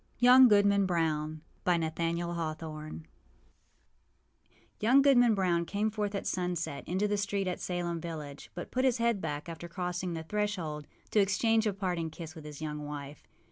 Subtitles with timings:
[0.17, 1.41] YOUNG GOODMAN BROWN
[4.79, 8.83] Young Goodman Brown came forth at sunset into the street at Salem village; but put
[8.83, 12.83] his head back, after crossing the threshold, to exchange a parting kiss with his young
[12.83, 13.27] wife.